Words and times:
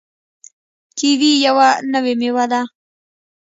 کیوي 0.97 1.33
یوه 1.45 1.67
نوې 1.93 2.13
میوه 2.19 2.45
ده. 2.51 2.61